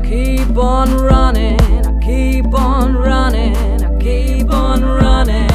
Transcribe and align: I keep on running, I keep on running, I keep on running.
I 0.00 0.02
keep 0.02 0.56
on 0.56 0.96
running, 0.96 1.60
I 1.60 2.00
keep 2.00 2.54
on 2.54 2.94
running, 2.94 3.84
I 3.84 3.98
keep 3.98 4.50
on 4.50 4.82
running. 4.82 5.49